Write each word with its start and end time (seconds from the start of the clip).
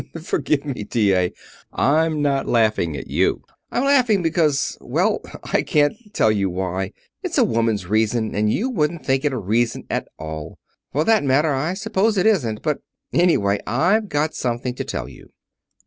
"Forgive 0.19 0.65
me, 0.65 0.83
T.A. 0.83 1.31
I'm 1.71 2.23
not 2.23 2.47
laughing 2.47 2.97
at 2.97 3.05
you. 3.05 3.43
I'm 3.69 3.83
laughing 3.85 4.23
because 4.23 4.75
well, 4.81 5.21
I 5.43 5.61
can't 5.61 5.93
tell 6.11 6.31
you 6.31 6.49
why. 6.49 6.91
It's 7.21 7.37
a 7.37 7.43
woman's 7.43 7.85
reason, 7.85 8.33
and 8.33 8.51
you 8.51 8.67
wouldn't 8.67 9.05
think 9.05 9.25
it 9.25 9.31
a 9.31 9.37
reason 9.37 9.85
at 9.91 10.07
all. 10.17 10.57
For 10.91 11.03
that 11.03 11.23
matter, 11.23 11.53
I 11.53 11.75
suppose 11.75 12.17
it 12.17 12.25
isn't, 12.25 12.63
but 12.63 12.79
Anyway, 13.13 13.59
I've 13.67 14.09
got 14.09 14.33
something 14.33 14.73
to 14.73 14.83
tell 14.83 15.07
you. 15.07 15.29